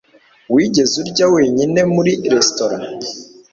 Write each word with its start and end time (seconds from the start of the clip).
Wigeze 0.53 0.95
urya 1.03 1.25
wenyine 1.33 1.79
muri 1.93 2.11
resitora? 2.33 2.77